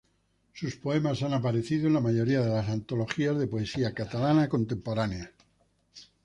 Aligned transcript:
Sus 0.55 0.77
poemas 0.77 1.21
han 1.21 1.33
aparecido 1.35 1.85
en 1.85 1.93
la 1.93 1.99
mayoría 1.99 2.41
de 2.41 2.49
las 2.49 2.67
antologías 2.69 3.37
de 3.37 3.45
poesía 3.45 3.93
catalana 3.93 4.49
contemporánea. 4.49 5.31